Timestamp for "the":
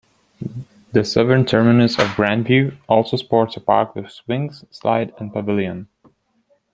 0.93-1.05